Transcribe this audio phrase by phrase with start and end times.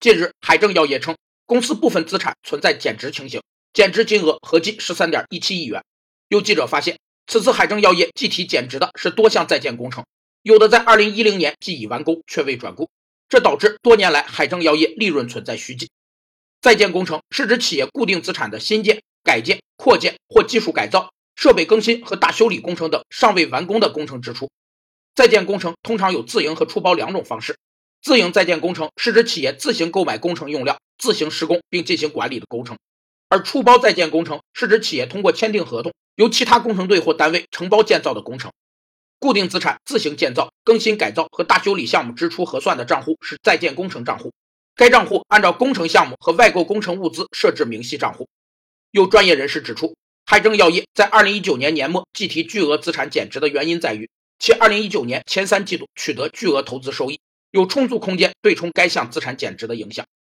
[0.00, 5.82] 近日，海正药业称，公司部分资产存在减值情形，减值金额合计十三点一七亿元。
[6.28, 10.04] 有记者发现，此次海正药业计提减值的是多项在建工程，
[10.42, 12.88] 有的在二零一零年即已完工却未转顾，
[13.28, 15.90] 这导致多年来海正药业利润存在虚计。
[16.60, 24.48] 在建工程是指企业固定资产的新建、改建、扩建或技术改造、设备更新和大修理工程等尚未完工的工程支出。
[25.16, 27.56] 在建工程通常有自营和出包两种方式。
[28.02, 32.78] 自营在建工程是指企业自行购买工程用料、自行施工并进行管理的工程，
[33.28, 38.52] 而出包在建工程是指企业通过签订合同，由其他工程队或单位承包建造的工程。
[39.20, 44.32] 固定资产自行建造、更新改造和大修理项目支出核算的账户是在建工程账户。
[44.76, 48.28] 该账户按照工程项目和外购工程物资设置明细账户。
[48.92, 54.08] 有专业人士指出，海正药业在二零一九年年末计提巨额资产减值的原因在于，
[54.38, 57.18] 其二零一九年前三季度取得巨额投资收益，
[57.50, 60.08] 有充足空间对冲该项资产减值的影响。